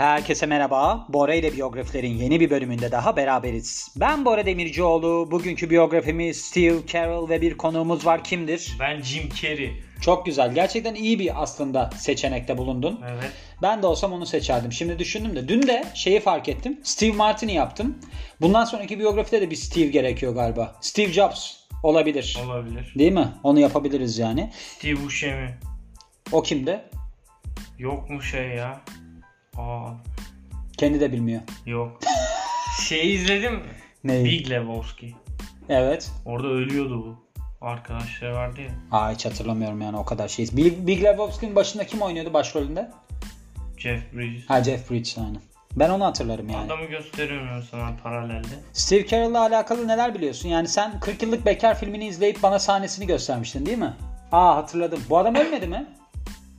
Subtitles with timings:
[0.00, 1.06] Herkese merhaba.
[1.08, 3.88] Bora ile biyografilerin yeni bir bölümünde daha beraberiz.
[3.96, 5.30] Ben Bora Demircioğlu.
[5.30, 8.24] Bugünkü biyografimiz Steve Carell ve bir konuğumuz var.
[8.24, 8.76] Kimdir?
[8.80, 9.72] Ben Jim Carrey.
[10.00, 10.54] Çok güzel.
[10.54, 13.00] Gerçekten iyi bir aslında seçenekte bulundun.
[13.10, 13.32] Evet.
[13.62, 14.72] Ben de olsam onu seçerdim.
[14.72, 15.48] Şimdi düşündüm de.
[15.48, 16.80] Dün de şeyi fark ettim.
[16.82, 17.98] Steve Martin'i yaptım.
[18.40, 20.76] Bundan sonraki biyografide de bir Steve gerekiyor galiba.
[20.80, 22.38] Steve Jobs olabilir.
[22.44, 22.92] Olabilir.
[22.98, 23.28] Değil mi?
[23.42, 24.50] Onu yapabiliriz yani.
[24.78, 25.58] Steve Buscemi.
[26.32, 26.84] O kimde?
[27.78, 28.80] Yok mu şey ya?
[29.56, 29.90] Aa
[30.78, 31.40] Kendi de bilmiyor.
[31.66, 32.00] yok.
[32.88, 33.60] şey izledim mi?
[34.04, 34.24] Neyi?
[34.24, 35.14] Big Lebowski.
[35.68, 36.10] Evet.
[36.26, 37.30] Orada ölüyordu bu.
[37.66, 38.68] Arkadaşları vardı ya.
[38.98, 40.46] Aa hiç hatırlamıyorum yani o kadar şey.
[40.52, 42.90] Big, Big Lebowski'nin başında kim oynuyordu başrolünde?
[43.78, 44.44] Jeff Bridges.
[44.50, 45.40] Ha Jeff Bridges aynen.
[45.76, 46.64] Ben onu hatırlarım yani.
[46.72, 48.48] Adamı gösteriyorum sana paralelde.
[48.72, 50.48] Steve Carell'la alakalı neler biliyorsun?
[50.48, 53.94] Yani sen 40 yıllık bekar filmini izleyip bana sahnesini göstermiştin değil mi?
[54.32, 55.00] Aa hatırladım.
[55.10, 55.86] Bu adam ölmedi mi?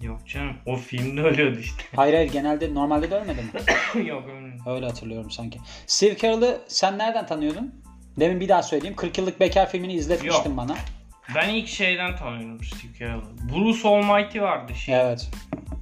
[0.01, 0.53] Yok canım.
[0.65, 1.83] O filmde ölüyordu işte.
[1.95, 4.07] Hayır hayır genelde normalde de ölmedi mi?
[4.07, 4.61] yok ölmedi.
[4.65, 5.59] Öyle hatırlıyorum sanki.
[5.87, 7.75] Steve Carell'ı sen nereden tanıyordun?
[8.19, 8.95] Demin bir daha söyleyeyim.
[8.95, 10.57] 40 yıllık bekar filmini izletmiştin Yok.
[10.57, 10.75] bana.
[11.35, 13.23] Ben ilk şeyden tanıyorum Steve Carell'ı.
[13.53, 14.95] Bruce Almighty vardı şey.
[14.95, 15.31] Evet.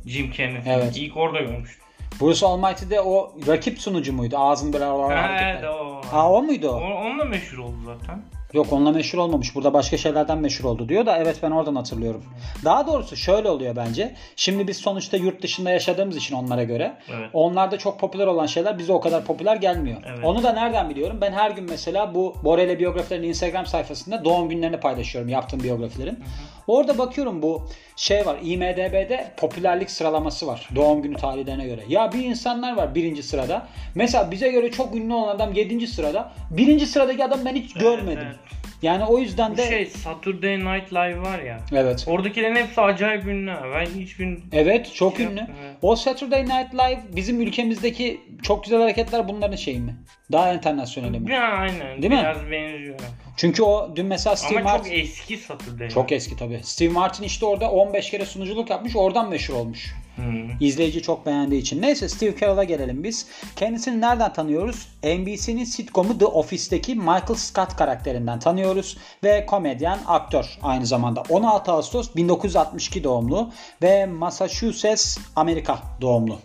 [0.06, 0.64] Jim Carrey filmi.
[0.76, 0.98] Evet.
[0.98, 1.84] İlk orada görmüştüm.
[2.22, 4.38] Bruce Almighty'de o rakip sunucu muydu?
[4.38, 5.68] Ağzın böyle Ha, evet hareketler.
[5.70, 6.02] o.
[6.12, 6.76] Aa o muydu o?
[6.76, 8.22] O- Onunla meşhur oldu zaten.
[8.54, 9.56] Yok onunla meşhur olmamış.
[9.56, 12.24] Burada başka şeylerden meşhur oldu diyor da evet ben oradan hatırlıyorum.
[12.66, 14.16] Daha doğrusu şöyle oluyor bence.
[14.36, 17.30] Şimdi biz sonuçta yurt dışında yaşadığımız için onlara göre Evet.
[17.34, 20.02] onlarda çok popüler olan şeyler bize o kadar popüler gelmiyor.
[20.08, 20.26] Evet.
[20.26, 21.18] Onu da nereden biliyorum?
[21.22, 26.20] Ben her gün mesela bu Borele biyografilerin Instagram sayfasında doğum günlerini paylaşıyorum yaptığım biyografilerin.
[26.68, 31.82] Orada bakıyorum bu şey var IMDB'de popülerlik sıralaması var doğum günü tarihlerine göre.
[31.88, 33.68] Ya bir insanlar var birinci sırada.
[33.96, 36.32] Mesela bize göre çok ünlü olan adam yedinci sırada.
[36.52, 38.24] Birinci sıradaki adam ben hiç görmedim.
[38.28, 38.39] evet.
[38.82, 41.60] Yani o yüzden Bu de şey Saturday Night Live var ya.
[41.72, 42.04] evet.
[42.08, 43.54] Oradakilerin hepsi acayip ünlü.
[43.74, 45.36] Ben hiçbir Evet çok Şey ünlü.
[45.40, 45.76] yaptım, evet.
[45.82, 49.96] O Saturday Night Live bizim ülkemizdeki çok güzel hareketler bunların şeyi mi?
[50.32, 51.32] Daha internasyonel mi?
[51.32, 52.02] Ya aynen.
[52.02, 52.20] Değil mi?
[52.20, 53.00] Biraz benziyor.
[53.38, 55.90] Çünkü o dün mesela Steve Ama Martin çok eski Saturday.
[55.90, 56.60] çok eski tabii.
[56.64, 58.96] Steve Martin işte orada 15 kere sunuculuk yapmış.
[58.96, 59.96] Oradan meşhur olmuş.
[60.20, 60.50] Hmm.
[60.60, 61.82] İzleyici çok beğendiği için.
[61.82, 63.28] Neyse Steve Carell'a gelelim biz.
[63.56, 64.88] Kendisini nereden tanıyoruz?
[65.04, 68.98] NBC'nin sitcomu The Office'teki Michael Scott karakterinden tanıyoruz.
[69.24, 71.24] Ve komedyen, aktör aynı zamanda.
[71.30, 76.40] 16 Ağustos 1962 doğumlu ve Massachusetts, Amerika doğumlu.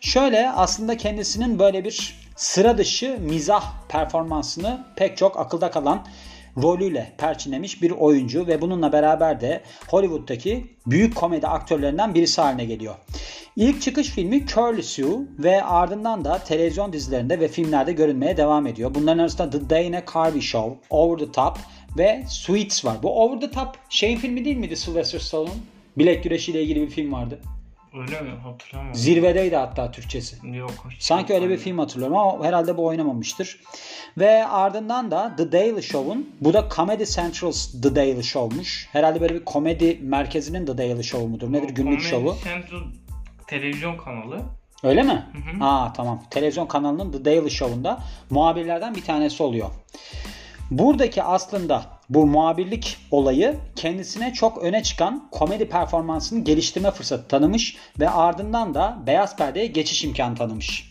[0.00, 6.06] Şöyle aslında kendisinin böyle bir sıra dışı mizah performansını pek çok akılda kalan
[6.56, 12.94] rolüyle perçinlemiş bir oyuncu ve bununla beraber de Hollywood'daki büyük komedi aktörlerinden birisi haline geliyor.
[13.56, 18.94] İlk çıkış filmi Curly Sue ve ardından da televizyon dizilerinde ve filmlerde görünmeye devam ediyor.
[18.94, 21.58] Bunların arasında The Dana Carvey Show, Over the Top
[21.98, 22.96] ve Sweets var.
[23.02, 25.50] Bu Over the Top şeyin filmi değil miydi Sylvester Stallone?
[25.98, 27.40] Bilek güreşiyle ilgili bir film vardı.
[27.94, 28.30] Öyle mi?
[28.42, 29.00] Hatırlamıyorum.
[29.00, 30.56] Zirvedeydi hatta Türkçesi.
[30.56, 30.70] Yok.
[30.98, 33.60] Sanki öyle bir film hatırlıyorum ama herhalde bu oynamamıştır.
[34.18, 38.88] Ve ardından da The Daily Show'un bu da Comedy Central's The Daily Show'muş.
[38.92, 41.52] Herhalde böyle bir komedi merkezinin The Daily Show mudur?
[41.52, 42.36] Nedir günlük Comedy şovu?
[42.44, 42.80] Central
[43.46, 44.40] televizyon kanalı.
[44.82, 45.26] Öyle mi?
[45.58, 45.64] hı.
[45.64, 46.22] Aa tamam.
[46.30, 48.00] Televizyon kanalının The Daily Show'unda
[48.30, 49.70] muhabirlerden bir tanesi oluyor.
[50.70, 58.10] Buradaki aslında bu muhabirlik olayı kendisine çok öne çıkan komedi performansını geliştirme fırsatı tanımış ve
[58.10, 60.90] ardından da beyaz perdeye geçiş imkanı tanımış.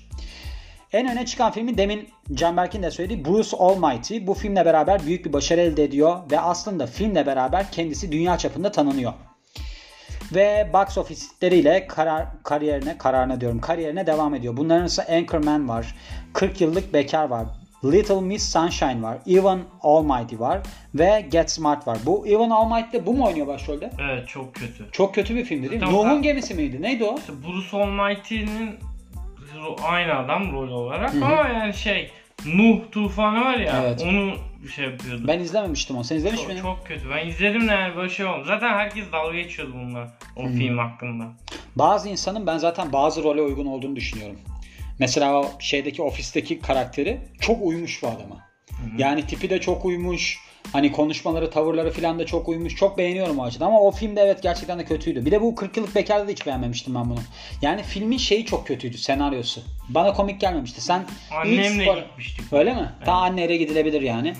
[0.93, 4.17] En öne çıkan filmi demin Canberk'in de söylediği Bruce Almighty.
[4.21, 8.71] Bu filmle beraber büyük bir başarı elde ediyor ve aslında filmle beraber kendisi dünya çapında
[8.71, 9.13] tanınıyor.
[10.35, 14.57] Ve box office'leriyle karar, kariyerine, kararına diyorum, kariyerine devam ediyor.
[14.57, 15.95] Bunların arasında Anchorman var,
[16.33, 17.45] 40 yıllık bekar var,
[17.83, 20.59] Little Miss Sunshine var, Evan Almighty var
[20.95, 21.97] ve Get Smart var.
[22.05, 23.91] Bu Evan Almighty'de bu mu oynuyor başrolde?
[24.01, 24.91] Evet çok kötü.
[24.91, 25.87] Çok kötü bir filmdi değil mi?
[25.87, 26.07] Tamam.
[26.07, 26.81] Nuh'un gemisi miydi?
[26.81, 27.17] Neydi o?
[27.17, 28.75] İşte Bruce Almighty'nin
[29.83, 32.11] aynı adam rol olarak ama yani şey
[32.45, 34.03] Nuh tufanı var ya Evet.
[34.03, 34.33] onu
[34.75, 35.23] şey yapıyordu.
[35.27, 36.03] Ben izlememiştim onu.
[36.03, 36.61] Sen izlemiş miydin?
[36.61, 37.09] çok kötü.
[37.09, 38.43] Ben izledim de yani böyle şey oldu.
[38.47, 41.23] Zaten herkes dalga geçiyordu bununla o film hakkında.
[41.75, 44.39] Bazı insanın ben zaten bazı role uygun olduğunu düşünüyorum.
[44.99, 48.49] Mesela şeydeki ofisteki karakteri çok uymuş bu adama.
[48.97, 50.39] Yani tipi de çok uymuş.
[50.73, 52.75] Hani konuşmaları, tavırları falan da çok uymuş.
[52.75, 55.25] Çok beğeniyorum o açıdan ama o filmde evet gerçekten de kötüydü.
[55.25, 57.19] Bir de bu 40 yıllık bekarda da hiç beğenmemiştim ben bunu.
[57.61, 59.61] Yani filmin şeyi çok kötüydü, senaryosu.
[59.89, 60.81] Bana komik gelmemişti.
[60.81, 62.53] Sen Annemle spor- gitmiştik.
[62.53, 62.89] Öyle mi?
[63.05, 64.33] Ta anneyle gidilebilir yani.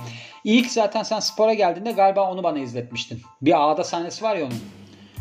[0.43, 3.21] İlk zaten sen spora geldiğinde galiba onu bana izletmiştin.
[3.41, 4.59] Bir ağda sahnesi var ya onun.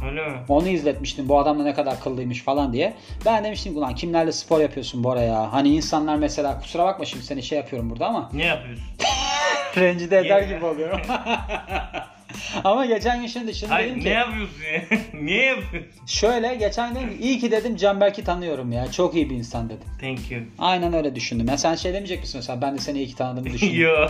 [0.06, 0.36] Öyle mi?
[0.48, 1.28] Onu izletmiştim.
[1.28, 2.94] Bu adam da ne kadar kıllıymış falan diye.
[3.26, 5.52] Ben demiştim ulan kimlerle spor yapıyorsun Bora ya?
[5.52, 8.84] Hani insanlar mesela kusura bakma şimdi seni şey yapıyorum burada ama Ne yapıyorsun?
[9.76, 11.00] rencide eder gibi oluyorum.
[12.64, 14.98] Ama geçen gün şimdi şunu Hayır dedim ne ki yapıyorsun ya?
[15.22, 15.90] Niye yapıyorsun?
[16.06, 18.92] şöyle geçen gün iyi ki dedim Canberk'i tanıyorum ya.
[18.92, 19.88] Çok iyi bir insan dedim.
[20.00, 20.40] Thank you.
[20.58, 21.48] Aynen öyle düşündüm.
[21.48, 23.80] Ya sen şey demeyecek misin mesela ben de seni iyi ki tanıdığımı düşündüm.
[23.80, 24.08] Yo.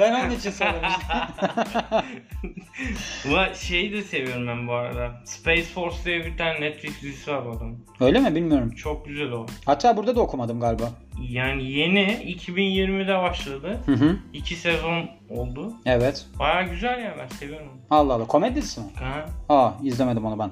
[0.00, 1.06] ben onun için söylemiştim.
[3.28, 5.10] Ulan şeyi de seviyorum ben bu arada.
[5.24, 7.78] Space Force diye bir tane Netflix dizisi var bu adamın.
[8.00, 8.70] öyle mi bilmiyorum.
[8.70, 9.46] Çok güzel o.
[9.66, 10.90] Hatta burada da okumadım galiba.
[11.20, 13.80] Yani yeni 2020'de başladı.
[13.86, 14.16] Hı hı.
[14.32, 15.72] İki sezon oldu.
[15.86, 16.26] Evet.
[16.38, 17.68] Baya güzel ya ben seviyorum.
[17.90, 18.26] Allah Allah.
[18.26, 18.86] Komedi dizisi mi?
[18.94, 19.26] Ha.
[19.48, 20.50] Aa izlemedim onu ben.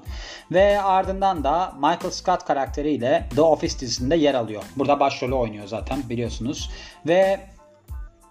[0.53, 4.63] Ve ardından da Michael Scott karakteriyle The Office dizisinde yer alıyor.
[4.77, 6.71] Burada başrolü oynuyor zaten biliyorsunuz.
[7.07, 7.41] Ve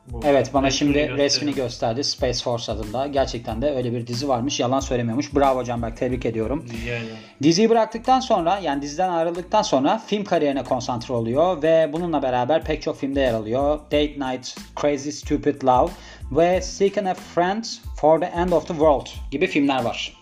[0.08, 0.20] Bu.
[0.26, 1.18] evet bana Resmini şimdi gösterin.
[1.18, 3.08] resmini gösterdi Space Force adında.
[3.08, 4.60] Gerçekten de öyle bir dizi varmış.
[4.60, 5.36] Yalan söylemiyormuş.
[5.36, 6.66] Bravo Canberk tebrik ediyorum.
[6.84, 7.08] Ederim.
[7.44, 12.82] Diziyi bıraktıktan sonra yani diziden ayrıldıktan sonra film kariyerine konsantre oluyor ve bununla beraber pek
[12.82, 13.80] çok filmde yer alıyor.
[13.80, 15.92] Date Night, Crazy Stupid Love
[16.32, 17.64] ve Seeking a Friend
[17.98, 20.22] for the End of the World gibi filmler var.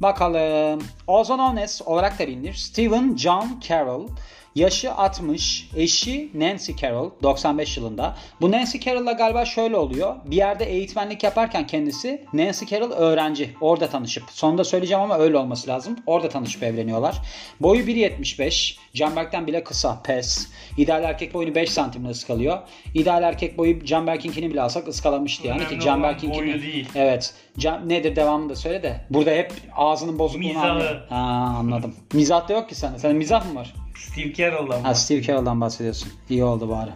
[0.00, 0.82] Bakalım.
[1.06, 2.54] Known as olarak da bilinir.
[2.54, 4.08] Stephen John Carroll.
[4.54, 8.16] Yaşı 60, eşi Nancy Carroll 95 yılında.
[8.40, 10.16] Bu Nancy Carroll'la galiba şöyle oluyor.
[10.24, 13.50] Bir yerde eğitmenlik yaparken kendisi Nancy Carroll öğrenci.
[13.60, 14.24] Orada tanışıp.
[14.30, 15.96] Sonunda söyleyeceğim ama öyle olması lazım.
[16.06, 17.16] Orada tanışıp evleniyorlar.
[17.60, 18.76] Boyu 1.75.
[18.94, 20.02] Canberk'ten bile kısa.
[20.02, 20.48] Pes.
[20.76, 22.58] İdeal erkek boyunu 5 santimle ıskalıyor.
[22.94, 26.62] İdeal erkek boyu Canberk'inkini bile alsak ıskalamıştı yani Önemli ki Canberk'inkini.
[26.62, 26.88] değil.
[26.94, 27.34] Evet.
[27.58, 29.00] Can, nedir devamını da söyle de.
[29.10, 31.00] Burada hep ağzının bozukluğunu Mizahı.
[31.08, 31.94] Ha anladım.
[32.12, 32.98] Mizah da yok ki sende.
[32.98, 33.74] Senin mizah mı var?
[34.10, 36.12] Steve Carell'dan Ha, Steve Carell'dan bahsediyorsun.
[36.30, 36.90] İyi oldu bari.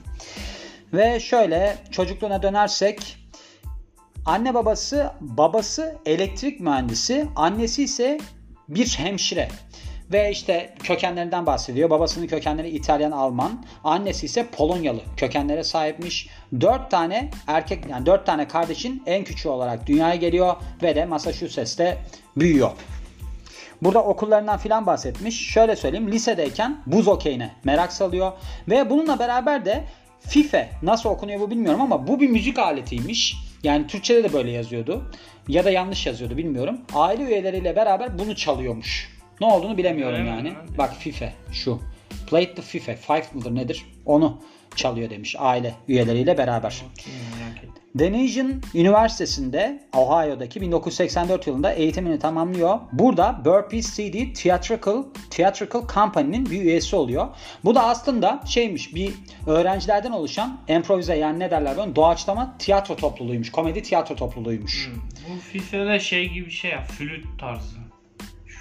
[0.92, 3.16] Ve şöyle çocukluğuna dönersek
[4.26, 8.20] anne babası babası elektrik mühendisi annesi ise
[8.68, 9.48] bir hemşire.
[10.12, 11.90] Ve işte kökenlerinden bahsediyor.
[11.90, 13.64] Babasının kökenleri İtalyan, Alman.
[13.84, 16.28] Annesi ise Polonyalı kökenlere sahipmiş.
[16.60, 21.98] Dört tane erkek yani dört tane kardeşin en küçüğü olarak dünyaya geliyor ve de Massachusetts'te
[22.36, 22.70] büyüyor.
[23.82, 25.50] Burada okullarından filan bahsetmiş.
[25.52, 28.32] Şöyle söyleyeyim lisedeyken buz okeyine merak salıyor.
[28.68, 29.84] Ve bununla beraber de
[30.20, 33.36] FIFA nasıl okunuyor bu bilmiyorum ama bu bir müzik aletiymiş.
[33.62, 35.10] Yani Türkçe'de de böyle yazıyordu.
[35.48, 36.80] Ya da yanlış yazıyordu bilmiyorum.
[36.94, 39.16] Aile üyeleriyle beraber bunu çalıyormuş.
[39.40, 40.28] Ne olduğunu bilemiyorum mi?
[40.28, 40.52] yani.
[40.62, 40.78] Hadi.
[40.78, 41.80] Bak FIFA şu.
[42.30, 42.94] Play the FIFA.
[42.94, 43.86] Five mıdır nedir?
[44.06, 44.40] Onu
[44.76, 46.82] çalıyor demiş aile üyeleriyle beraber.
[46.82, 47.35] Merak
[47.98, 52.78] Denison Üniversitesi'nde Ohio'daki 1984 yılında eğitimini tamamlıyor.
[52.92, 57.28] Burada Burpee CD Theatrical Theatrical Company'nin bir üyesi oluyor.
[57.64, 59.12] Bu da aslında şeymiş bir
[59.46, 63.52] öğrencilerden oluşan improvize yani ne derler bunu doğaçlama tiyatro topluluğuymuş.
[63.52, 64.88] Komedi tiyatro topluluğuymuş.
[64.88, 64.94] Hmm.
[65.28, 66.82] Bu FIFA'da şey gibi bir şey ya.
[66.82, 67.76] Flüt tarzı.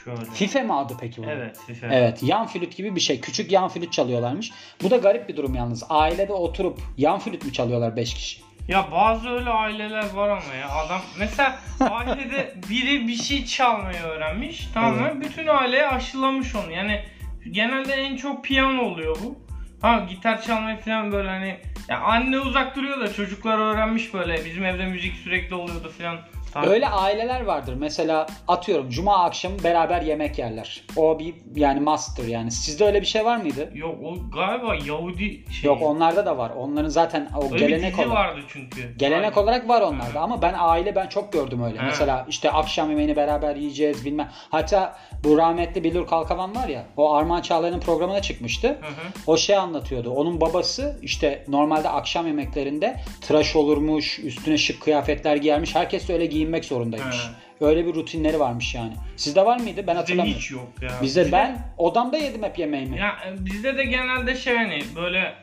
[0.03, 0.25] Şöyle.
[0.33, 1.25] FIFA mı adı peki bu?
[1.29, 1.87] Evet FIFA.
[1.91, 3.21] Evet yan flüt gibi bir şey.
[3.21, 4.51] Küçük yan flüt çalıyorlarmış.
[4.83, 5.83] Bu da garip bir durum yalnız.
[5.89, 8.45] Ailede oturup yan flüt mü çalıyorlar 5 kişi?
[8.67, 14.67] Ya bazı öyle aileler var ama ya adam mesela ailede biri bir şey çalmayı öğrenmiş
[14.73, 15.21] tamam mı?
[15.21, 16.71] Bütün aileye aşılamış onu.
[16.71, 17.03] Yani
[17.51, 19.39] genelde en çok piyano oluyor bu.
[19.81, 21.57] Ha gitar çalmayı falan böyle hani
[21.89, 24.45] ya anne uzak duruyor da çocuklar öğrenmiş böyle.
[24.45, 26.17] Bizim evde müzik sürekli oluyordu falan.
[26.55, 26.67] Tabii.
[26.67, 27.73] Öyle aileler vardır.
[27.73, 30.83] Mesela atıyorum cuma akşamı beraber yemek yerler.
[30.95, 32.51] O bir yani master yani.
[32.51, 33.69] Sizde öyle bir şey var mıydı?
[33.73, 35.67] Yok o galiba Yahudi şey.
[35.67, 36.51] Yok onlarda da var.
[36.57, 38.15] Onların zaten o Öyle bir gelenek dizi olarak.
[38.15, 38.97] vardı çünkü.
[38.97, 39.43] Gelenek Aynen.
[39.43, 40.23] olarak var onlarda Hı.
[40.23, 41.79] ama ben aile ben çok gördüm öyle.
[41.79, 41.85] Hı.
[41.85, 44.29] Mesela işte akşam yemeğini beraber yiyeceğiz bilmem.
[44.49, 48.67] Hatta bu rahmetli Bilur Kalkavan var ya o Armağan Çağlayan'ın programına çıkmıştı.
[48.67, 49.21] Hı hı.
[49.27, 50.09] O şey anlatıyordu.
[50.09, 55.75] Onun babası işte normalde akşam yemeklerinde tıraş olurmuş, üstüne şık kıyafetler giyermiş.
[55.75, 57.15] Herkes öyle giyinmek zorundaymış.
[57.59, 57.65] He.
[57.65, 58.93] Öyle bir rutinleri varmış yani.
[59.15, 59.77] Sizde var mıydı?
[59.77, 60.41] Ben Bizde hatırlamıyorum.
[60.41, 60.89] hiç yok ya.
[61.01, 62.97] Bizde ben odamda yedim hep yemeğimi.
[62.97, 65.33] Ya e, bizde de genelde şey hani böyle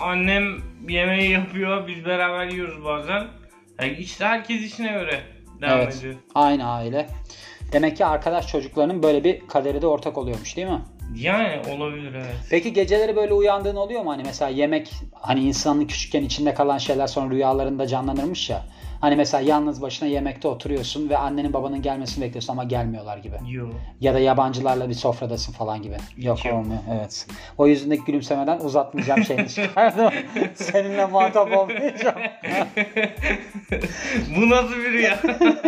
[0.00, 0.56] annem
[0.88, 3.26] yemeği yapıyor biz beraber yiyoruz bazen.
[3.80, 5.20] Yani işte herkes işine göre
[5.60, 5.96] devam evet.
[5.96, 6.14] ediyor.
[6.34, 7.06] Aynı aile.
[7.72, 10.80] Demek ki arkadaş çocuklarının böyle bir kaderi de ortak oluyormuş değil mi?
[11.16, 12.36] Yani olabilir evet.
[12.50, 14.10] Peki geceleri böyle uyandığın oluyor mu?
[14.10, 18.64] Hani mesela yemek hani insanın küçükken içinde kalan şeyler sonra rüyalarında canlanırmış ya.
[19.04, 23.36] Hani mesela yalnız başına yemekte oturuyorsun ve annenin babanın gelmesini bekliyorsun ama gelmiyorlar gibi.
[23.50, 23.70] Yok.
[24.00, 25.96] Ya da yabancılarla bir sofradasın falan gibi.
[26.16, 26.54] Yok yok.
[26.54, 26.80] olmuyor.
[26.94, 27.26] Evet.
[27.58, 30.10] O yüzündeki gülümsemeden uzatmayacağım şeyini çıkardım.
[30.54, 32.16] Seninle muhatap olmayacağım.
[34.36, 35.18] Bu nasıl bir rüya?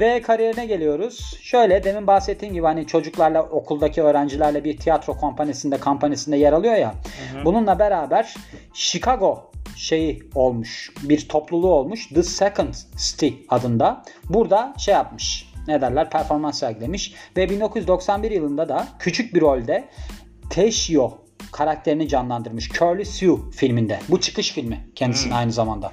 [0.00, 1.38] Ve kariyerine geliyoruz.
[1.42, 6.94] Şöyle demin bahsettiğim gibi hani çocuklarla okuldaki öğrencilerle bir tiyatro kompanyasında kampanyasında yer alıyor ya.
[7.44, 8.34] Bununla beraber
[8.74, 10.92] Chicago şeyi olmuş.
[11.02, 12.08] Bir topluluğu olmuş.
[12.08, 14.02] The Second City adında.
[14.28, 15.52] Burada şey yapmış.
[15.68, 16.10] Ne derler?
[16.10, 17.14] Performans sergilemiş.
[17.36, 19.88] Ve 1991 yılında da küçük bir rolde
[20.50, 21.18] Teşio
[21.52, 22.68] karakterini canlandırmış.
[22.68, 24.00] Curly Sue filminde.
[24.08, 25.92] Bu çıkış filmi kendisinin aynı zamanda.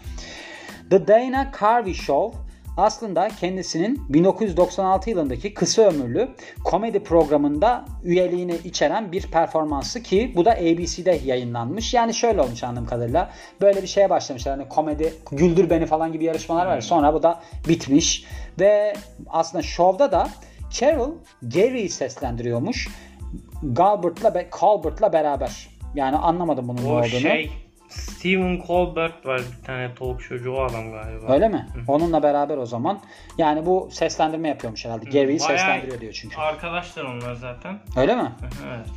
[0.89, 2.38] The Dana Carvey Show
[2.77, 6.29] aslında kendisinin 1996 yılındaki kısa ömürlü
[6.63, 11.93] komedi programında üyeliğini içeren bir performansı ki bu da ABC'de yayınlanmış.
[11.93, 13.31] Yani şöyle olmuş anladığım kadarıyla.
[13.61, 14.57] Böyle bir şeye başlamışlar.
[14.57, 16.81] Hani komedi güldür beni falan gibi yarışmalar var.
[16.81, 18.25] Sonra bu da bitmiş.
[18.59, 18.93] Ve
[19.29, 20.27] aslında şovda da
[20.71, 21.11] Carol
[21.41, 22.87] Gary'i seslendiriyormuş.
[23.63, 25.69] Galbert'la be- Colbert'la beraber.
[25.95, 27.07] Yani anlamadım bunun ne olduğunu.
[27.07, 27.51] şey
[27.91, 31.33] Stephen Colbert var bir tane talk showcu o adam galiba.
[31.33, 31.67] Öyle mi?
[31.88, 33.00] Onunla beraber o zaman.
[33.38, 35.10] Yani bu seslendirme yapıyormuş herhalde.
[35.10, 36.38] Gary'i seslendiriyor diyor çünkü.
[36.38, 37.79] Arkadaşlar onlar zaten.
[37.95, 38.31] Öyle mi?
[38.67, 38.88] evet.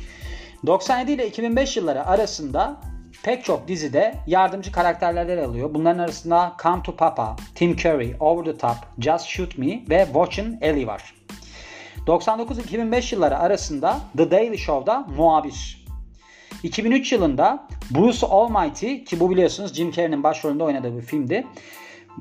[0.65, 2.77] 97 ile 2005 yılları arasında
[3.23, 5.73] pek çok dizide yardımcı karakterler yer alıyor.
[5.73, 10.57] Bunların arasında Come to Papa, Tim Curry, Over the Top, Just Shoot Me ve Watchin'
[10.61, 11.15] Ellie var.
[12.07, 15.84] 99-2005 yılları arasında The Daily Show'da muhabir.
[16.63, 21.47] 2003 yılında Bruce Almighty ki bu biliyorsunuz Jim Carrey'nin başrolünde oynadığı bir filmdi.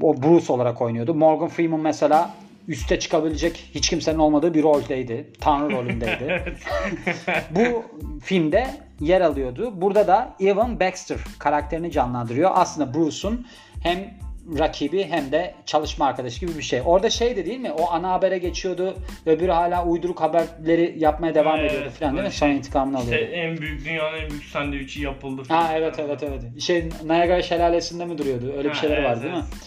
[0.00, 1.14] O Bruce olarak oynuyordu.
[1.14, 2.34] Morgan Freeman mesela
[2.68, 5.32] üste çıkabilecek hiç kimsenin olmadığı bir roldeydi.
[5.40, 6.56] Tanrı rolündeydi.
[7.50, 7.84] bu
[8.22, 8.66] filmde
[9.00, 9.72] yer alıyordu.
[9.80, 12.50] Burada da Evan Baxter karakterini canlandırıyor.
[12.54, 13.46] Aslında Bruce'un
[13.82, 14.14] hem
[14.58, 16.82] rakibi hem de çalışma arkadaşı gibi bir şey.
[16.84, 17.72] Orada şeydi değil mi?
[17.72, 18.96] O ana habere geçiyordu.
[19.26, 22.16] Öbürü hala uyduruk haberleri yapmaya devam Evet, ediyordu falan değil mi?
[22.18, 23.32] böyle Sonra şey, intikamını İşte alıyordu.
[23.32, 25.42] en büyük dünyanın en büyük sandviçi yapıldı.
[25.48, 25.74] Ha falan.
[25.76, 26.60] evet evet evet.
[26.60, 28.52] Şey Niagara şelalesinde mi duruyordu?
[28.56, 29.40] Öyle bir Ha, şeyleri evet, var değil mi?
[29.52, 29.60] evet.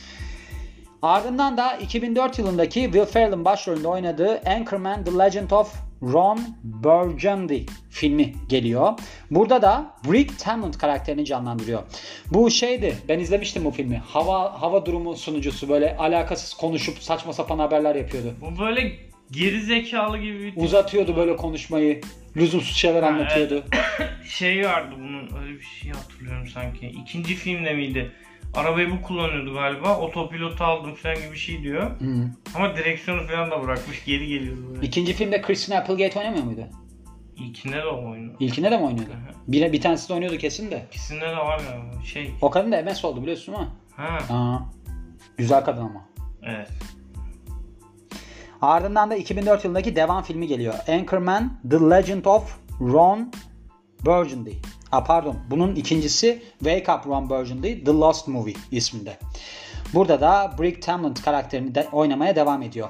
[1.01, 5.74] Ardından da 2004 yılındaki Will Ferrell'in başrolünde oynadığı Anchorman The Legend of
[6.04, 8.94] Ron Burgundy filmi geliyor.
[9.32, 11.84] Burada da Rick Tamland karakterini canlandırıyor.
[12.34, 13.98] Bu şeydi ben izlemiştim bu filmi.
[13.98, 18.34] Hava hava durumu sunucusu böyle alakasız konuşup saçma sapan haberler yapıyordu.
[18.42, 18.94] Bu böyle
[19.32, 20.63] geri zekalı gibi bir tip.
[20.63, 22.01] Uzatıyordu böyle konuşmayı.
[22.38, 23.63] Lüzumsuz şeyler Ha, anlatıyordu.
[24.30, 26.88] şey vardı bunun öyle bir şey hatırlıyorum sanki.
[26.88, 28.12] İkinci filmde miydi?
[28.54, 29.98] Arabayı bu kullanıyordu galiba.
[29.98, 32.00] Otopilotu aldım falan gibi bir şey diyor.
[32.00, 32.30] Hı.
[32.56, 34.88] Ama direksiyonu falan da bırakmış geri geliyordu böyle.
[34.88, 36.68] İkinci filmde Christina Applegate oynamıyor muydu?
[37.38, 38.32] İlkinde de o oyunu.
[38.39, 39.12] İlkinde de mi oynuyordu?
[39.48, 40.86] Bir, bir tanesi de oynuyordu kesin de.
[40.92, 42.04] İkisinde de var galiba.
[42.06, 42.34] Şey.
[42.42, 43.68] O kadın da MS oldu biliyorsun ama.
[43.96, 44.36] Ha.
[44.36, 44.60] Aa,
[45.38, 46.06] güzel kadın ama.
[46.44, 46.70] Evet.
[48.62, 50.74] Ardından da 2004 yılındaki devam filmi geliyor.
[50.88, 53.32] Anchorman The Legend of Ron
[54.06, 54.54] Burgundy.
[54.98, 55.36] Ha pardon.
[55.51, 59.18] Bunun ikincisi Wake Up Ron Burgundy The Lost Movie isminde.
[59.94, 62.89] Burada da Brick Tamland karakterini de oynamaya devam ediyor.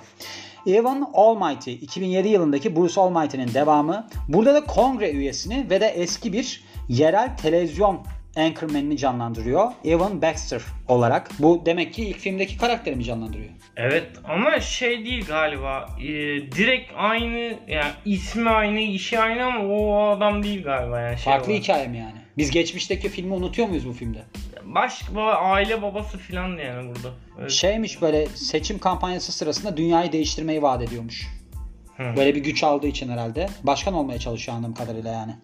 [0.67, 4.07] Evan Almighty 2007 yılındaki Bruce Almighty'nin devamı.
[4.27, 7.99] Burada da kongre üyesini ve de eski bir yerel televizyon
[8.37, 9.71] anchorman'ini canlandırıyor.
[9.85, 11.29] Evan Baxter olarak.
[11.39, 13.49] Bu demek ki ilk filmdeki karakteri mi canlandırıyor?
[13.75, 15.89] Evet ama şey değil galiba.
[15.99, 16.05] Ee,
[16.51, 21.17] direkt aynı yani ismi aynı, işi aynı ama o adam değil galiba yani.
[21.17, 21.63] Şey Farklı olarak.
[21.63, 22.15] hikaye mi yani?
[22.37, 24.23] Biz geçmişteki filmi unutuyor muyuz bu filmde?
[24.65, 27.13] Baş baba, aile babası falan yani burada.
[27.39, 27.51] Evet.
[27.51, 31.27] Şeymiş böyle seçim kampanyası sırasında dünyayı değiştirmeyi vaat ediyormuş.
[31.97, 32.03] Hı.
[32.17, 33.49] Böyle bir güç aldığı için herhalde.
[33.63, 35.35] Başkan olmaya çalışıyor anladığım kadarıyla yani.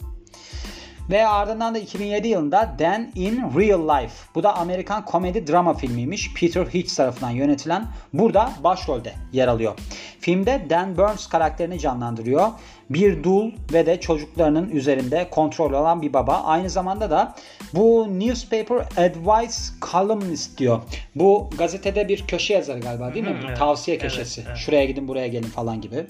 [1.10, 4.14] Ve ardından da 2007 yılında Dan in Real Life.
[4.36, 6.34] Bu da Amerikan komedi drama filmiymiş.
[6.34, 7.86] Peter Hitch tarafından yönetilen.
[8.14, 9.74] Burada başrolde yer alıyor.
[10.20, 12.48] Filmde Dan Burns karakterini canlandırıyor.
[12.90, 16.42] Bir dul ve de çocuklarının üzerinde kontrol olan bir baba.
[16.44, 17.36] Aynı zamanda da
[17.74, 19.58] bu newspaper advice
[19.92, 20.82] columnist diyor.
[21.16, 23.54] Bu gazetede bir köşe yazarı galiba değil mi?
[23.58, 24.44] Tavsiye köşesi.
[24.56, 26.06] Şuraya gidin buraya gelin falan gibi.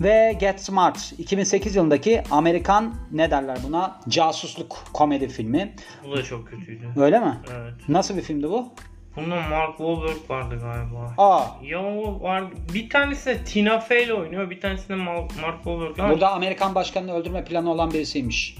[0.00, 5.74] Ve Get Smart 2008 yılındaki Amerikan ne derler buna casusluk komedi filmi.
[6.08, 6.88] Bu da çok kötüydü.
[6.96, 7.34] Öyle mi?
[7.54, 7.74] Evet.
[7.88, 8.72] Nasıl bir filmdi bu?
[9.16, 11.14] Bunda Mark Wahlberg vardı galiba.
[11.18, 12.44] Aa Ya o var.
[12.74, 14.50] Bir tanesi de Tina Fey ile oynuyor.
[14.50, 16.10] Bir tanesi de Mark Wahlberg.
[16.10, 18.56] Burada Amerikan başkanını öldürme planı olan birisiymiş.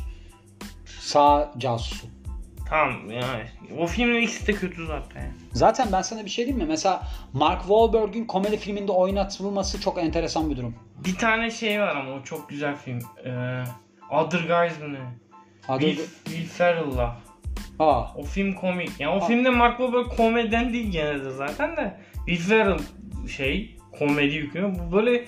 [1.01, 2.07] Sağ casusu.
[2.75, 3.45] Tamam yani.
[3.79, 5.33] O filmin ikisi de kötü zaten.
[5.53, 6.69] Zaten ben sana bir şey diyeyim mi?
[6.69, 7.03] Mesela
[7.33, 10.75] Mark Wahlberg'ün komedi filminde oynatılması çok enteresan bir durum.
[11.05, 12.99] Bir tane şey var ama o çok güzel film.
[13.25, 13.65] Ee,
[14.11, 14.99] Other Guys mı ne?
[15.69, 15.81] Adı...
[15.81, 17.17] Will, Will Ferrell'la.
[17.79, 18.91] Aa, O film komik.
[19.01, 22.01] Yani o filmde Mark Wahlberg komedyen değil gene de zaten de.
[22.27, 22.79] Will Ferrell
[23.29, 24.75] şey komedi yüklüyor.
[24.75, 25.25] Bu böyle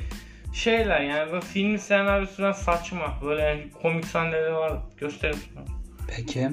[0.53, 3.19] şeyler yani böyle film senaryosundan saçma.
[3.25, 4.73] Böyle yani komik sahneleri var.
[4.97, 5.76] Gösterim sana.
[6.09, 6.51] Peki.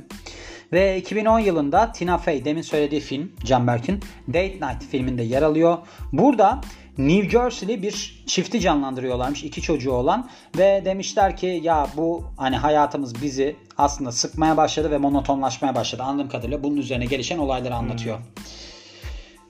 [0.74, 5.78] Ve 2010 yılında Tina Fey demin söylediği film Canberk'in Date Night filminde yer alıyor.
[6.14, 6.62] Burada
[6.98, 9.44] New Jersey'li bir çifti canlandırıyorlarmış.
[9.44, 14.98] iki çocuğu olan ve demişler ki ya bu hani hayatımız bizi aslında sıkmaya başladı ve
[14.98, 16.04] monotonlaşmaya başladı.
[16.04, 18.20] Anladığım kadarıyla bunun üzerine gelişen olayları anlatıyor.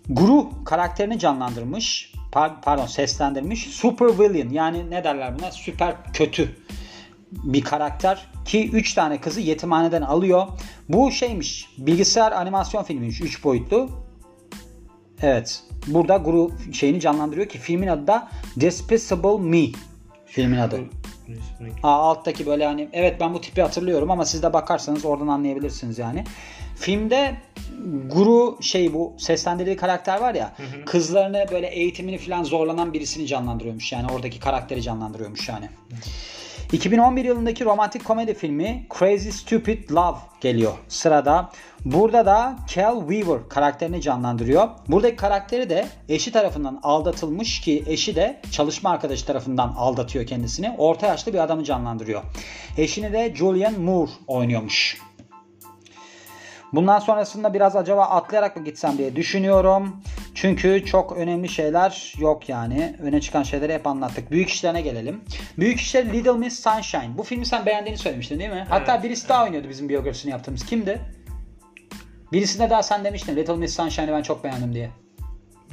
[0.10, 2.13] Guru karakterini canlandırmış.
[2.31, 3.67] par- Pardon seslendirmiş.
[3.67, 5.51] Super villain yani ne derler buna?
[5.51, 6.55] Süper kötü
[7.44, 10.48] bir karakter ki 3 tane kızı yetimhaneden alıyor.
[10.90, 13.90] Bu şeymiş bilgisayar animasyon filmiymiş 3 boyutlu.
[15.22, 15.63] Evet.
[15.88, 19.66] Burada Guru şeyini canlandırıyor ki filmin adı da Despicable Me.
[20.25, 20.80] Filmin adı.
[21.84, 26.00] Aa, alttaki böyle hani evet ben bu tipi hatırlıyorum ama siz de bakarsanız oradan anlayabilirsiniz
[26.00, 26.24] yani.
[26.75, 27.36] Filmde
[28.13, 34.12] Guru şey bu seslendirdiği karakter var ya kızlarını böyle eğitimini falan zorlanan birisini canlandırıyormuş yani
[34.12, 35.70] oradaki karakteri canlandırıyormuş yani.
[36.74, 41.51] 2011 yılındaki romantik komedi filmi Crazy Stupid Love geliyor sırada.
[41.86, 44.70] Burada da Cal Weaver karakterini canlandırıyor.
[44.88, 50.75] Buradaki karakteri de eşi tarafından aldatılmış ki eşi de çalışma arkadaşı tarafından aldatıyor kendisini.
[50.77, 52.22] Orta yaşlı bir adamı canlandırıyor.
[52.77, 54.98] Eşini de Julian Moore oynuyormuş.
[56.74, 60.01] Bundan sonrasında biraz acaba atlayarak mı gitsem diye düşünüyorum.
[60.36, 62.96] Çünkü çok önemli şeyler yok yani.
[63.01, 64.32] Öne çıkan şeyleri hep anlattık.
[64.32, 65.22] Büyük işlerine gelelim.
[65.60, 67.18] Büyük işler Little Miss Sunshine.
[67.18, 68.65] Bu filmi sen beğendiğini söylemiştin değil mi?
[68.70, 70.65] Hatta Evet, birisi daha oynuyordu bizim biyografisini yaptığımız.
[70.65, 71.01] Kimdi?
[72.32, 74.89] Birisine daha sen demiştin Little Miss Sunshine'ı ben çok beğendim diye.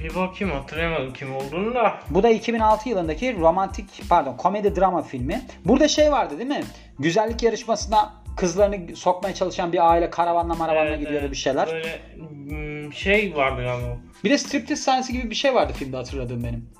[0.04, 1.99] Bir bakayım hatırlayamadım kim olduğunu da.
[2.11, 5.42] Bu da 2006 yılındaki romantik pardon komedi drama filmi.
[5.64, 6.64] Burada şey vardı değil mi?
[6.99, 11.30] Güzellik yarışmasına kızlarını sokmaya çalışan bir aile karavanla maravanla Evet, gidiyordu evet.
[11.30, 11.69] bir şeyler.
[11.69, 13.97] Böyle hmm, şey vardı galiba.
[14.25, 16.71] Bir de striptiz sahnesi gibi bir şey vardı filmde hatırladığım benim.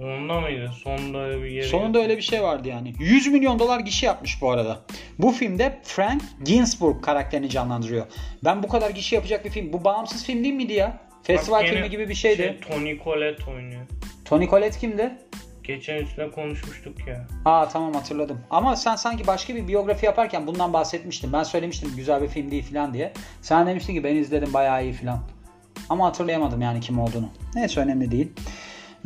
[0.00, 0.70] Onda mıydı?
[0.84, 1.66] Sonunda öyle bir yere.
[1.66, 2.94] Sonunda öyle bir şey vardı yani.
[2.98, 4.80] 100 milyon dolar gişi yapmış bu arada.
[5.18, 8.06] Bu filmde Frank Ginsburg karakterini canlandırıyor.
[8.44, 9.72] Ben bu kadar gişi yapacak bir film.
[9.72, 11.11] Bu bağımsız film değil miydi ya?
[11.22, 12.42] Festival Bak, filmi gibi bir şeydi.
[12.42, 13.82] Şey, Tony Collette oynuyor.
[14.24, 15.12] Tony Collette kimdi?
[15.64, 17.26] Geçen üstüne konuşmuştuk ya.
[17.44, 18.40] Aa tamam hatırladım.
[18.50, 21.32] Ama sen sanki başka bir biyografi yaparken bundan bahsetmiştin.
[21.32, 23.12] Ben söylemiştim güzel bir film değil falan diye.
[23.42, 25.20] Sen demiştin ki ben izledim bayağı iyi falan.
[25.88, 27.28] Ama hatırlayamadım yani kim olduğunu.
[27.54, 28.32] Neyse önemli değil.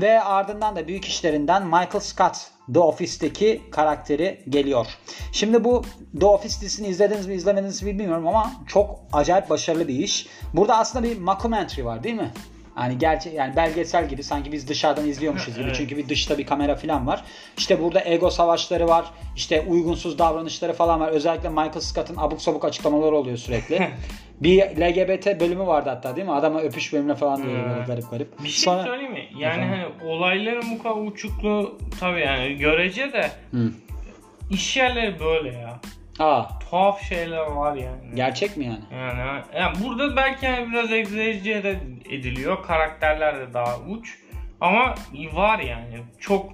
[0.01, 2.37] Ve ardından da büyük işlerinden Michael Scott
[2.73, 4.87] The Office'teki karakteri geliyor.
[5.33, 5.85] Şimdi bu
[6.21, 10.27] The Office dizisini izlediniz mi izlemediniz mi bilmiyorum ama çok acayip başarılı bir iş.
[10.55, 12.33] Burada aslında bir mockumentary var değil mi?
[12.79, 15.65] Yani gerçek yani belgesel gibi sanki biz dışarıdan izliyormuşuz gibi.
[15.65, 15.77] Evet.
[15.77, 17.25] Çünkü bir dışta bir kamera falan var.
[17.59, 19.11] İşte burada ego savaşları var.
[19.37, 21.09] İşte uygunsuz davranışları falan var.
[21.09, 23.91] Özellikle Michael Scott'ın abuk sabuk açıklamaları oluyor sürekli.
[24.41, 26.33] bir LGBT bölümü vardı hatta değil mi?
[26.33, 27.85] Adama öpüş bölümüne falan diyor böyle Hmm.
[27.87, 28.43] garip garip.
[28.45, 29.29] Bir şey Sonra- söyleyeyim mi?
[29.39, 29.89] Yani Efendim?
[30.01, 33.73] hani olayların bu kadar uçukluğu tabii yani görece de Hı.
[34.51, 35.81] iş yerleri böyle ya.
[36.19, 38.15] Aa, Tuhaf şeyler var yani.
[38.15, 38.81] gerçek mi yani?
[38.93, 41.77] Yani, yani burada belki yani biraz egzajere de
[42.11, 42.63] ediliyor.
[42.63, 44.19] Karakterler de daha uç.
[44.61, 44.95] Ama
[45.33, 45.99] var yani.
[46.21, 46.53] Çok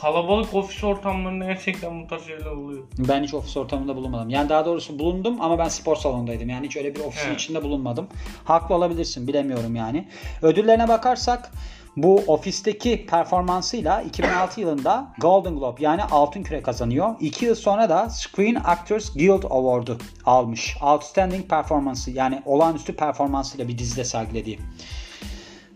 [0.00, 2.82] kalabalık ofis ortamlarında gerçekten bu tarz şeyler oluyor.
[2.98, 4.30] Ben hiç ofis ortamında bulunmadım.
[4.30, 6.48] Yani daha doğrusu bulundum ama ben spor salonundaydım.
[6.48, 7.40] Yani hiç öyle bir ofisin Evet.
[7.40, 8.06] içinde bulunmadım.
[8.44, 10.08] Haklı olabilirsin bilemiyorum yani.
[10.42, 11.50] Ödüllerine bakarsak
[11.96, 17.14] bu ofisteki performansıyla 2006 yılında Golden Globe yani Altın Küre kazanıyor.
[17.20, 20.76] 2 yıl sonra da Screen Actors Guild Award'u almış.
[20.82, 24.58] Outstanding performansı yani olağanüstü performansıyla bir dizide sergilediği.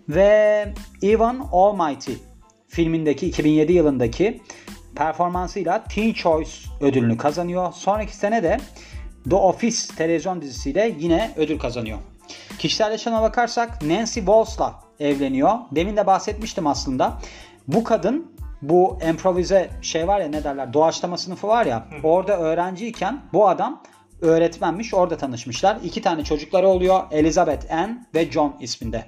[0.09, 2.13] Ve Evan Almighty
[2.77, 4.41] filmindeki 2007 yılındaki
[4.97, 7.73] performansıyla Teen Choice ödülünü kazanıyor.
[7.73, 8.61] Sonraki sene de
[9.31, 11.99] The Office televizyon dizisiyle yine ödül kazanıyor.
[12.59, 15.53] Kişisel yaşamına bakarsak Nancy Walsh'la evleniyor.
[15.73, 17.19] Demin de bahsetmiştim aslında.
[17.69, 23.21] Bu kadın bu improvize şey var ya ne derler doğaçlama sınıfı var ya orada öğrenciyken
[23.33, 23.83] bu adam
[24.21, 25.79] öğretmenmiş orada tanışmışlar.
[25.85, 29.05] İki tane çocukları oluyor Elizabeth Ann ve John isminde.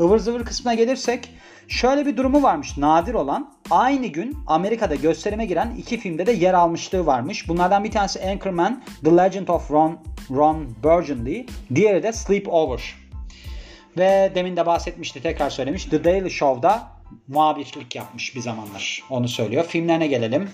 [0.00, 1.30] Ivır zıvır kısmına gelirsek
[1.68, 3.54] şöyle bir durumu varmış nadir olan.
[3.70, 7.48] Aynı gün Amerika'da gösterime giren iki filmde de yer almışlığı varmış.
[7.48, 9.98] Bunlardan bir tanesi Anchorman, The Legend of Ron,
[10.30, 11.42] Ron Burgundy.
[11.74, 12.94] Diğeri de Sleepover.
[13.98, 15.84] Ve demin de bahsetmişti tekrar söylemiş.
[15.84, 16.82] The Daily Show'da
[17.28, 19.02] muhabirlik yapmış bir zamanlar.
[19.10, 19.64] Onu söylüyor.
[19.64, 20.50] Filmlerine gelelim.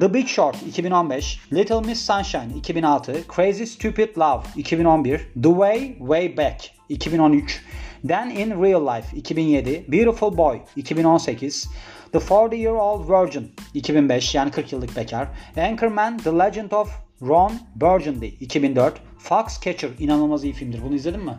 [0.00, 6.36] The Big Short 2015, Little Miss Sunshine 2006, Crazy Stupid Love 2011, The Way Way
[6.36, 7.64] Back 2013,
[8.08, 11.68] Then in Real Life 2007, Beautiful Boy 2018,
[12.12, 16.90] The 40 Year Old Virgin 2005 yani 40 yıllık bekar, Anchorman The Legend of
[17.22, 20.82] Ron Burgundy 2004, Foxcatcher inanılmaz iyi filmdir.
[20.82, 21.32] Bunu izledin mi?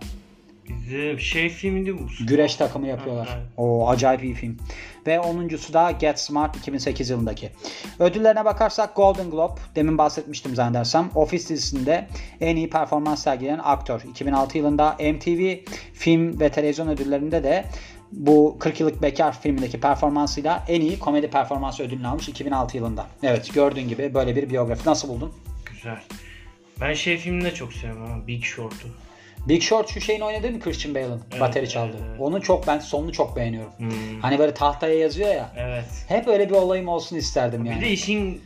[0.70, 2.26] Bize şey filmdi bu.
[2.28, 3.30] Güreş takımı yapıyorlar.
[3.38, 3.48] Evet.
[3.58, 4.58] O acayip iyi film.
[5.08, 7.50] Ve 10.sü da Get Smart 2008 yılındaki.
[8.00, 11.10] Ödüllerine bakarsak Golden Globe, demin bahsetmiştim zannedersem.
[11.16, 12.08] Office dizisinde
[12.42, 14.02] en iyi performans sergileyen aktör.
[14.10, 15.56] 2006 yılında MTV
[15.94, 17.66] film ve televizyon ödüllerinde de
[18.12, 23.08] bu 40 yıllık bekar filmindeki performansıyla en iyi komedi performansı ödülünü almış 2006 yılında.
[23.24, 24.90] Evet gördüğün gibi böyle bir biyografi.
[24.90, 25.34] Nasıl buldun?
[25.72, 26.00] Güzel.
[26.82, 28.88] Ben şey filmini de çok seviyorum ama Big Short'u.
[29.50, 31.92] Big Short şu şeyin oynadığı mı Christian Bale'ın Evet, bateri çaldı.
[31.94, 32.22] evet, evet.
[32.22, 33.72] Onun çok ben sonunu çok beğeniyorum.
[33.78, 34.20] Hmm.
[34.22, 35.50] Hani böyle tahtaya yazıyor ya.
[35.58, 35.86] Evet.
[36.08, 37.82] Hep öyle bir olayım olsun isterdim yani.
[37.82, 38.42] Bir de işin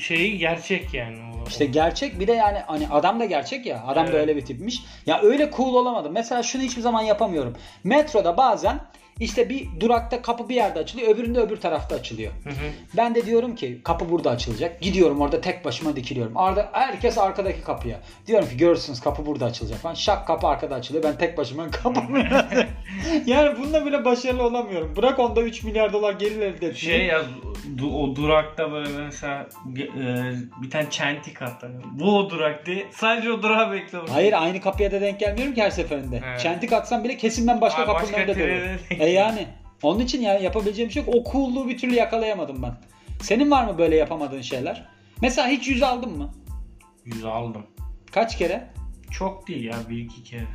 [0.00, 1.16] şeyi gerçek yani.
[1.48, 3.84] İşte gerçek bir de yani hani adam da gerçek ya.
[3.86, 4.20] Adam da Evet.
[4.20, 4.82] öyle bir tipmiş.
[5.06, 6.12] Ya öyle cool olamadım.
[6.12, 7.56] Mesela şunu hiçbir zaman yapamıyorum.
[7.84, 8.80] Metroda bazen
[9.20, 12.32] işte bir durakta kapı bir yerde açılıyor, öbüründe öbür tarafta açılıyor.
[12.44, 12.54] Hı hı.
[12.96, 14.80] Ben de diyorum ki kapı burada açılacak.
[14.80, 16.36] Gidiyorum orada tek başıma dikiliyorum.
[16.36, 18.00] Arada herkes arkadaki kapıya.
[18.26, 19.94] Diyorum ki görürsünüz kapı burada açılacak falan.
[19.94, 21.04] Şak kapı arkada açılıyor.
[21.04, 22.18] Ben tek başıma kapımı
[23.26, 24.96] Yani bunda bile başarılı olamıyorum.
[24.96, 26.76] Bırak onda 3 milyar dolar gelir elde etmeyi.
[26.76, 27.22] Şey ya
[27.76, 31.70] du- o durakta böyle mesela e, bir tane çentik attı.
[31.92, 32.86] Bu o durak diye.
[32.90, 34.08] Sadece o durağı bekliyorum.
[34.12, 36.20] Hayır aynı kapıya da denk gelmiyorum ki her seferinde.
[36.26, 36.40] Evet.
[36.40, 38.78] Çentik atsam bile kesin ben başka Aa, kapının başka önünde duruyorum.
[39.08, 39.46] Yani.
[39.82, 41.14] Onun için yani yapabileceğim bir şey yok.
[41.14, 42.74] O coolluğu bir türlü yakalayamadım ben.
[43.22, 44.88] Senin var mı böyle yapamadığın şeyler?
[45.22, 46.30] Mesela hiç yüz aldın mı?
[47.04, 47.66] Yüz aldım.
[48.12, 48.70] Kaç kere?
[49.10, 50.46] Çok değil ya bir iki kere.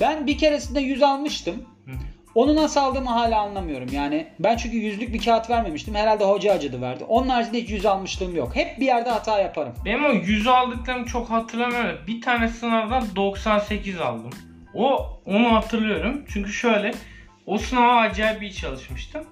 [0.00, 1.64] Ben bir keresinde yüz almıştım.
[1.84, 1.90] Hı.
[2.34, 3.88] Onu nasıl aldığımı hala anlamıyorum.
[3.92, 5.94] Yani ben çünkü yüzlük bir kağıt vermemiştim.
[5.94, 7.04] Herhalde hoca acıdı verdi.
[7.04, 8.56] Onun haricinde hiç yüz almışlığım yok.
[8.56, 9.72] Hep bir yerde hata yaparım.
[9.84, 11.98] Benim o 100 aldıklarımı çok hatırlamıyorum.
[12.06, 14.30] Bir tane sınavdan 98 aldım.
[14.74, 16.24] O onu hatırlıyorum.
[16.28, 16.92] Çünkü şöyle
[17.46, 19.24] o sınava acayip iyi çalışmıştım.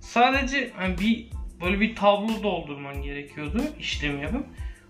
[0.00, 1.26] Sadece hani bir
[1.62, 4.46] böyle bir tablo doldurman gerekiyordu işlem yapıp.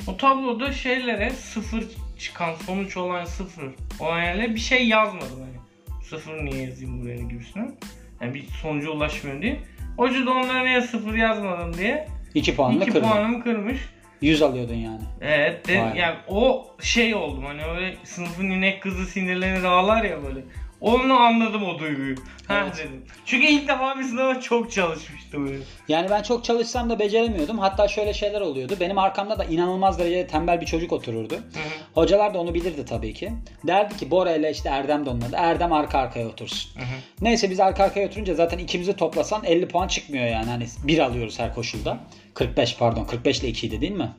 [0.07, 1.85] O tabloda şeylere sıfır
[2.19, 5.57] çıkan sonuç olan sıfır olan yerlere bir şey yazmadım hani.
[6.05, 7.75] Sıfır niye yazayım buraya gibisinden.
[8.21, 9.61] Yani bir sonuca ulaşmıyorum diye.
[9.97, 13.09] Hoca da onlara niye sıfır yazmadım diye 2 puanla 2 kırdım.
[13.11, 13.79] puanımı kırmış.
[14.21, 15.01] 100 alıyordun yani.
[15.21, 15.99] Evet de, Vay.
[15.99, 20.41] yani o şey oldum hani öyle sınıfın inek kızı sinirlenir ağlar ya böyle.
[20.81, 22.15] Onu anladım o duyguyu.
[22.49, 22.77] Ha Evet.
[22.79, 23.05] dedim.
[23.27, 25.65] Çünkü ilk defa bir sınava çok çalışmıştım.
[25.89, 27.59] Yani ben çok çalışsam da beceremiyordum.
[27.59, 28.77] Hatta şöyle şeyler oluyordu.
[28.81, 31.35] Benim arkamda da inanılmaz derecede tembel bir çocuk otururdu.
[31.35, 31.43] Hı hı.
[31.95, 33.33] Hocalar da onu bilirdi tabii ki.
[33.67, 35.37] Derdi ki Bora ile işte Erdem de onun adı.
[35.37, 36.81] Erdem arka arkaya otursun.
[36.81, 36.99] Hı hı.
[37.21, 40.51] Neyse biz arka arkaya oturunca zaten ikimizi toplasan 50 puan çıkmıyor yani.
[40.51, 41.99] Hani bir alıyoruz her koşulda.
[42.35, 44.11] 45 pardon 45 ile 2'ydi değil mi?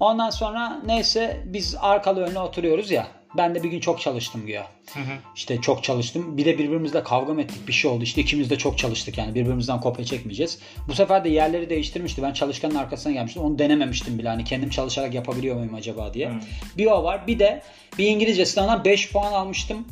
[0.00, 3.06] Ondan sonra neyse biz arkalı önüne oturuyoruz ya.
[3.36, 4.66] Ben de bir gün çok çalıştım güya.
[4.94, 5.18] Hı hı.
[5.36, 6.36] İşte çok çalıştım.
[6.36, 8.04] Bir de birbirimizle kavga mı ettik bir şey oldu.
[8.04, 10.58] İşte ikimiz de çok çalıştık yani birbirimizden kopya çekmeyeceğiz.
[10.88, 12.22] Bu sefer de yerleri değiştirmişti.
[12.22, 13.42] Ben çalışkanın arkasına gelmiştim.
[13.42, 14.28] Onu denememiştim bile.
[14.28, 16.28] Hani kendim çalışarak yapabiliyor muyum acaba diye.
[16.28, 16.40] Hı.
[16.78, 17.26] Bir o var.
[17.26, 17.62] Bir de
[17.98, 19.88] bir İngilizce sınavından 5 puan almıştım.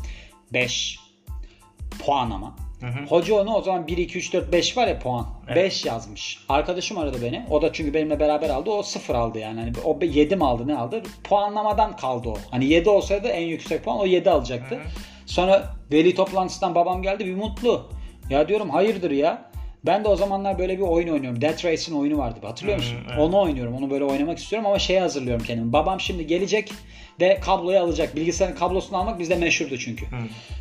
[0.53, 0.99] 5
[1.99, 2.66] puan ama.
[2.81, 3.07] Hı hı.
[3.09, 5.27] Hoca onu o zaman 1, 2, 3, 4, 5 var ya puan.
[5.47, 5.57] Evet.
[5.57, 6.39] 5 yazmış.
[6.49, 7.47] Arkadaşım aradı beni.
[7.51, 8.71] O da çünkü benimle beraber aldı.
[8.71, 9.61] O 0 aldı yani.
[9.61, 11.03] Hani o 7 mi aldı ne aldı?
[11.25, 12.37] Puanlamadan kaldı o.
[12.51, 14.75] Hani 7 olsaydı en yüksek puan o 7 alacaktı.
[14.75, 14.85] Hı hı.
[15.27, 17.87] Sonra veli toplantısından babam geldi bir mutlu.
[18.31, 19.51] Ya diyorum hayırdır ya.
[19.87, 21.41] Ben de o zamanlar böyle bir oyun oynuyorum.
[21.41, 22.39] Death Race'in oyunu vardı.
[22.43, 22.99] Hatırlıyor musun?
[23.09, 23.19] evet.
[23.19, 23.75] Onu oynuyorum.
[23.75, 25.73] Onu böyle oynamak istiyorum ama şeye hazırlıyorum kendimi.
[25.73, 26.73] Babam şimdi gelecek
[27.21, 28.17] ve kabloyu alacak.
[28.17, 30.07] Bilgisayarın kablosunu almak bizde meşhurdu çünkü.
[30.07, 30.17] Hı.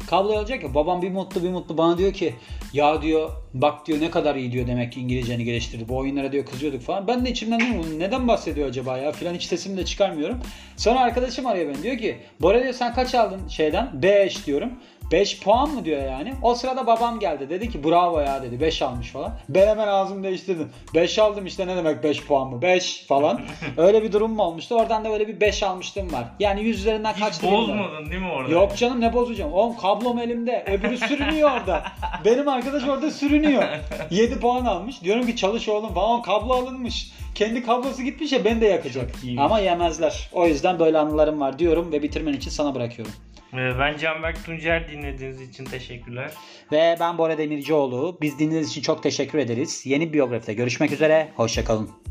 [0.07, 2.33] Kabloyu alacak ya babam bir mutlu bir mutlu bana diyor ki
[2.73, 5.89] ya diyor bak diyor ne kadar iyi diyor demek ki İngilizceni geliştirdi.
[5.89, 7.07] Bu oyunlara diyor kızıyorduk falan.
[7.07, 10.39] Ben de içimden diyorum neden bahsediyor acaba ya filan hiç sesimi de çıkarmıyorum.
[10.77, 14.01] Sonra arkadaşım arıyor beni diyor ki Bora diyor sen kaç aldın şeyden?
[14.01, 14.73] 5 diyorum.
[15.11, 16.33] 5 puan mı diyor yani.
[16.41, 17.49] O sırada babam geldi.
[17.49, 18.59] Dedi ki bravo ya dedi.
[18.59, 19.33] 5 almış falan.
[19.49, 20.69] Ben hemen ağzımı değiştirdim.
[20.93, 22.61] 5 aldım işte ne demek 5 puan mı?
[22.61, 23.41] 5 falan.
[23.77, 24.75] Öyle bir durum mu olmuştu?
[24.75, 26.25] Oradan da böyle bir 5 almıştım var.
[26.39, 28.51] Yani 100 üzerinden Hiç kaçtı bozmadın değil mi orada?
[28.51, 29.53] Yok canım ne bozacağım.
[29.53, 30.65] Oğlum kablom elimde.
[30.67, 31.83] Öbürü sürünüyor orada.
[32.25, 33.63] Benim arkadaş orada sürünüyor.
[34.11, 35.03] 7 puan almış.
[35.03, 36.21] Diyorum ki çalış oğlum falan.
[36.21, 37.11] Kablo alınmış.
[37.35, 39.11] Kendi kablosu gitmiş ya beni de yakacak.
[39.37, 40.29] Ama yemezler.
[40.33, 43.13] O yüzden böyle anılarım var diyorum ve bitirmen için sana bırakıyorum.
[43.57, 46.31] Ee, Ben Canberk Tuncer dinlediğiniz için teşekkürler.
[46.71, 48.17] Ve ben Bora Demircioğlu.
[48.21, 49.85] Biz dinlediğiniz için çok teşekkür ederiz.
[49.85, 51.31] Yeni biyografide görüşmek üzere.
[51.35, 52.04] Hoşçakalın.